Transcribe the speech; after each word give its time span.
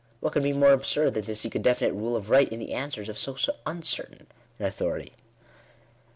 What 0.19 0.33
can 0.33 0.41
be 0.41 0.51
more 0.51 0.73
absurd 0.73 1.13
than 1.13 1.25
to 1.25 1.35
seek 1.35 1.53
a 1.53 1.59
definite 1.59 1.93
rule 1.93 2.15
of 2.15 2.31
right, 2.31 2.51
in 2.51 2.57
the 2.57 2.73
answers 2.73 3.07
of 3.07 3.19
so 3.19 3.35
uncertain 3.67 4.25
an 4.57 4.65
au 4.65 4.69
thority?" 4.69 5.11